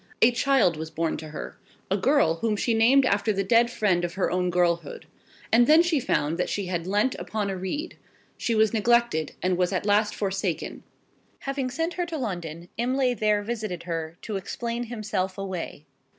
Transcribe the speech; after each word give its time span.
A 0.23 0.31
child 0.31 0.77
was 0.77 0.89
born 0.89 1.15
to 1.17 1.27
her 1.27 1.59
a 1.91 1.95
girl 1.95 2.37
whom 2.37 2.55
she 2.55 2.73
named 2.73 3.05
after 3.05 3.31
the 3.31 3.43
dead 3.43 3.69
friend 3.69 4.03
of 4.03 4.15
her 4.15 4.31
own 4.31 4.49
girlhood. 4.49 5.05
And 5.53 5.67
then 5.67 5.83
she 5.83 5.99
found 5.99 6.39
that 6.39 6.49
she 6.49 6.65
had 6.65 6.87
leant 6.87 7.13
upon 7.19 7.51
a 7.51 7.55
reed. 7.55 7.97
She 8.35 8.55
was 8.55 8.73
neglected; 8.73 9.33
and 9.43 9.57
was 9.57 9.71
at 9.71 9.85
last 9.85 10.15
forsaken. 10.15 10.81
Having 11.41 11.69
sent 11.69 11.93
her 11.93 12.07
to 12.07 12.17
London, 12.17 12.67
Imlay 12.77 13.13
there 13.13 13.43
visited 13.43 13.83
her, 13.83 14.17
to 14.23 14.37
explain 14.37 14.85
himself 14.85 15.37
away. 15.37 15.85